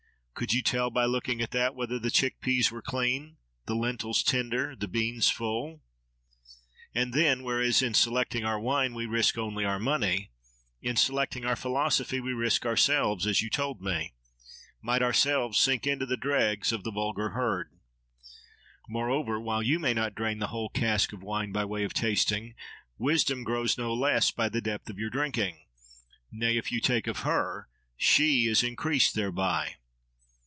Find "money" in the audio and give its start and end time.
9.77-10.31